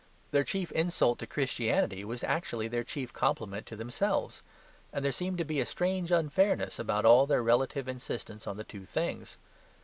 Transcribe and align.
Their 0.31 0.43
chief 0.43 0.71
insult 0.71 1.19
to 1.19 1.27
Christianity 1.27 2.03
was 2.03 2.23
actually 2.23 2.67
their 2.67 2.83
chief 2.83 3.13
compliment 3.13 3.67
to 3.67 3.75
themselves, 3.75 4.41
and 4.91 5.05
there 5.05 5.11
seemed 5.11 5.37
to 5.37 5.45
be 5.45 5.59
a 5.59 5.63
strange 5.67 6.11
unfairness 6.11 6.79
about 6.79 7.05
all 7.05 7.27
their 7.27 7.43
relative 7.43 7.87
insistence 7.87 8.47
on 8.47 8.57
the 8.57 8.63
two 8.63 8.83
things. 8.83 9.37